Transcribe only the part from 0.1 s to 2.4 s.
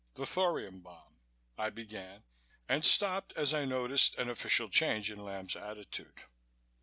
"The thorium bomb" I began,